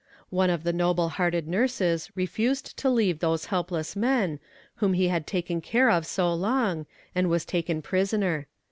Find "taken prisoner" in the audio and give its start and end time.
7.45-8.47